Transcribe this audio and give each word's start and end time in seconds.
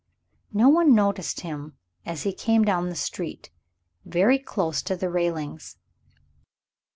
No 0.51 0.67
one 0.67 0.95
noticed 0.95 1.41
him 1.41 1.77
as 2.07 2.23
he 2.23 2.33
came 2.33 2.65
down 2.65 2.89
the 2.89 2.95
street, 2.95 3.51
very 4.03 4.39
close 4.39 4.81
to 4.81 4.95
the 4.95 5.11
railings. 5.11 5.77